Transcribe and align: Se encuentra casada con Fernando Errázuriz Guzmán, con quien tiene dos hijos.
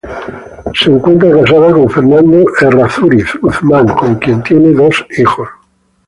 Se 0.73 0.89
encuentra 0.89 1.29
casada 1.29 1.71
con 1.71 1.87
Fernando 1.87 2.43
Errázuriz 2.59 3.35
Guzmán, 3.39 3.85
con 3.89 4.15
quien 4.15 4.41
tiene 4.41 4.71
dos 4.73 5.05
hijos. 5.15 5.47